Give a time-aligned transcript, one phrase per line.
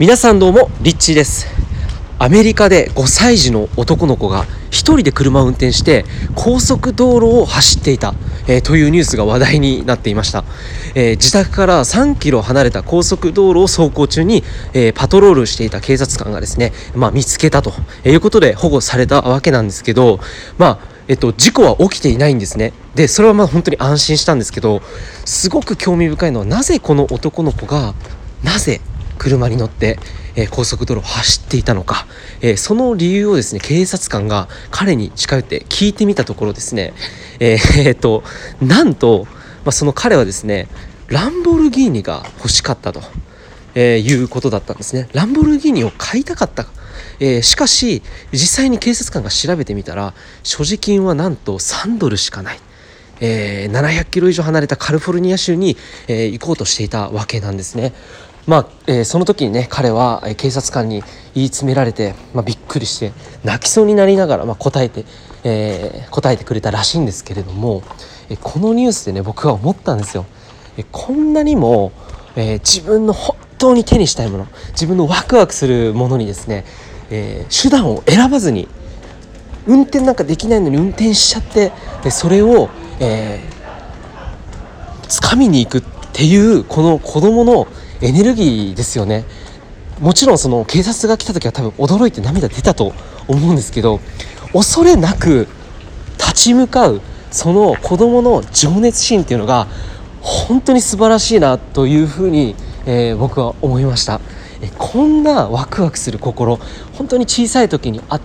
[0.00, 1.46] 皆さんどうもリッチーです
[2.18, 8.14] アメリカで5歳児の男の子が1人で車を運転して高速道路を走っていた、
[8.48, 10.44] えー、というニュースが話題になっていました、
[10.94, 14.42] えー、自宅から3キロ離れた高速道路を走行中に、
[14.72, 17.70] えー、パトロールしていた警察官がですね、まあ、見つけたと
[18.06, 20.18] いうことで保護されたわけなんですけど
[20.56, 22.72] まあえっと、事故は起きていないんですね。
[22.94, 24.80] で、それはまあ本当に安心したんですけど、
[25.24, 27.94] すごく興味深いのは、なぜこの男の子が、
[28.44, 28.80] なぜ
[29.20, 29.98] 車に乗って、
[30.34, 32.06] えー、高速道路を走っていたのか、
[32.40, 36.94] えー、その理由をですね警察官が彼に近寄って聞いてみたところですね。
[37.38, 38.24] えー、え、と
[38.62, 39.26] なんと、
[39.64, 40.68] まあ、その彼はですね
[41.08, 43.02] ランボルギーニが欲しかったと、
[43.74, 45.08] えいうことだったんですね。
[45.12, 46.66] ランボルギーニを買いたかった
[47.22, 48.02] えー、しかし
[48.32, 52.60] 実際に警察官が調べてみたら所持金はなんと3ドルしかない、
[53.20, 55.76] えー、700キロ以上離れたカリフォルニア州に、
[56.08, 57.92] えー、行こうとしていたわけなんですね。
[58.46, 61.02] まあえー、その時にね彼は警察官に
[61.34, 63.12] 言い詰められて、まあ、びっくりして
[63.44, 65.04] 泣きそうになりながら、まあ、答えて、
[65.44, 67.82] えー、答えてくれたらしいんですけれども、
[68.28, 70.26] えこのニュースでね僕は思ったんですよ。
[70.76, 71.92] えこんなにも、
[72.36, 76.64] えー、自分の本当に手にしたいもの自分のワクワクするものにですね、
[77.10, 78.68] え手段を選ばずに
[79.66, 82.70] 運転なんかできないのに運転しちゃってでそれを、
[83.00, 87.66] えー、掴みに行くっていうこの子供の
[88.00, 89.24] エネルギーですよね。
[90.00, 92.94] もちろんその警察が来た時は多分驚いて涙出たと
[93.28, 94.00] 思うんですけど
[94.52, 95.46] 恐れなく
[96.18, 99.66] 立ち向かうその子どもの情熱心っていうのが
[100.20, 104.20] 本当に素晴らしいなというふうに、えー、僕は思いました、
[104.60, 106.58] えこんなワクワクする心
[106.94, 108.20] 本当に小さい時にあ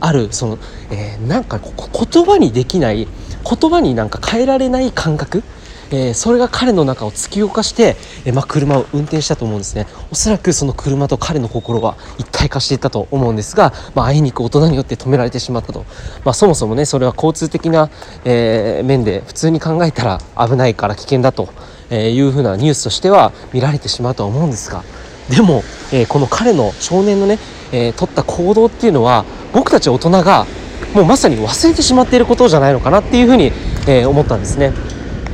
[0.00, 0.58] あるその、
[0.90, 3.06] えー、なんか言葉にできない
[3.44, 5.42] 言葉になんか変えられない感覚
[5.90, 15.84] えー、それが彼の中を突き動かして、えー、まあ、車を運転したと思うんですねおそらくその車と彼の心は一体化していたと思うんですが、まあ、あいにく大人によって止められてしまったと、
[16.24, 17.90] まあ、そもそもねそれは交通的な、
[18.24, 21.48] えー、面で普通に考えたら危ないから危険だと
[21.92, 24.84] いうふうなニュースとしては見られてしまうとは思うんですが
[25.28, 27.38] でも、えこの彼の少年のね、
[27.70, 30.44] え取った行動っていうのは僕たち大人が
[30.92, 33.52] もうまさに忘れてしまっていることじゃないのかなっていうふうに、
[33.86, 34.72] え思ったんですね。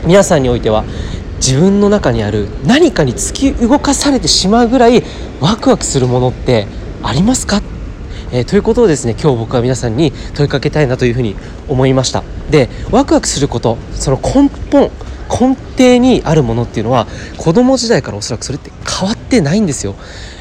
[0.07, 0.85] 皆さんにおいては
[1.39, 5.03] 自分の中にある何かに突き動かされてしまうぐらい
[5.41, 6.69] ワクワクするものって
[7.03, 7.61] ありますか？
[8.33, 11.35] えー、ということをですね今日僕は皆さんに問いかけたいなというふうに
[11.69, 12.23] 思いました。
[12.51, 14.91] でワクワクすることその根本
[15.29, 17.07] 根底にあるものっていうのは
[17.37, 19.95] 子供時代からおそらくそれって変わってないんですよ。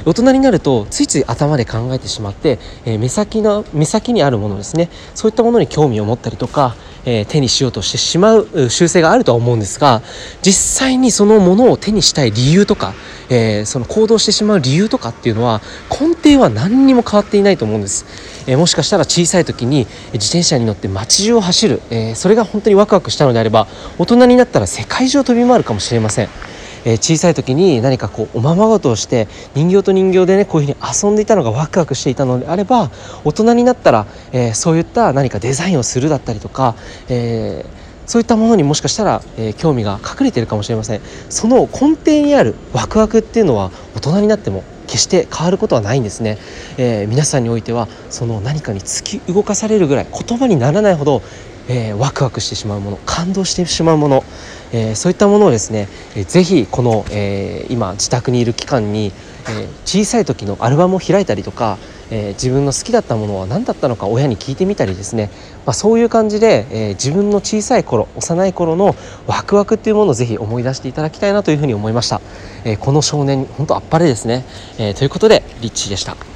[0.06, 4.90] 大人になるとついつい頭で考えてしまって、えー、目先の目先にあるものですね。
[5.16, 6.76] そういったものに興味を持ったりとか、
[7.06, 10.02] えー、手にしようとしてしまう習性があるとは思うんですが
[10.42, 12.94] 実際にそのものを手にしたい理由とか、
[13.30, 18.06] えー、その行動してしまう理由とかっていうのは根底は何にも変わっていないと思うんです、
[18.48, 23.68] えもしかしたら小さい時に自転車に乗って街中を走る、えそれが本当にワクワクしたのであれば
[23.98, 26.30] 大人になったら世界中を飛び回るかもしれません。
[26.86, 32.92] えー、小さい時に何かこうおままごとをして人形と人形でねこういうふうに遊んでいたのがワクワクしていたのであれば
[33.24, 36.76] 大人になったら、えー、そういった何かデザインをするだったりとか、
[37.10, 41.02] えーそういったものにもしかしたら、えー、興味が隠れているかもしれません。
[41.30, 46.38] その根底にあるワクワクっていうのは大人になっても決して変わることはないんですね、
[46.78, 51.22] えー、皆さんにおいてはその何かに突き動かされるぐらい言葉にならないほど
[51.68, 54.24] えー、ワクワクしてしまうもの感動してしまうもの、
[54.76, 55.88] えー、そういったものをですね、
[56.18, 59.14] えー、ぜひこの、えー、今自宅にいる期間に、
[59.48, 61.78] え小さい時のアルバムを開いたりとか、
[62.10, 65.30] え自分の好きだったものは何だったのか親に聞いてみたりですね、
[65.68, 68.96] まあ、そういう感じで、え自分の小さい頃幼い頃の
[69.28, 72.22] ワクワクっていうものをぜひ思い出していただきたいなというふうに思いました、
[72.66, 74.46] えこの少年本当あっぱれですね、
[74.80, 76.35] えということでリッチーでした。